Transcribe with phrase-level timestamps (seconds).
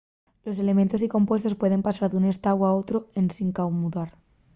[0.45, 4.09] los elementos y compuestos pueden pasar d'un estáu a otru ensin camudar